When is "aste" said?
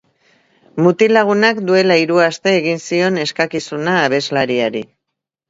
2.29-2.55